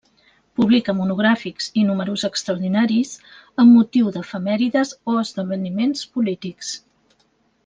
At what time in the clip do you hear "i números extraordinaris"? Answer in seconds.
1.81-3.11